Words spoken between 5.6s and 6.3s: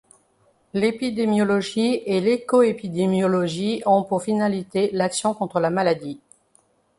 maladie.